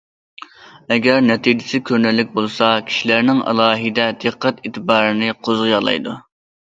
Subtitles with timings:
[0.93, 6.15] ئەگەر نەتىجىسى كۆرۈنەرلىك بولسا، كىشىلەرنىڭ ئالاھىدە دىققەت ئېتىبارىنى قوزغىيالايدۇ.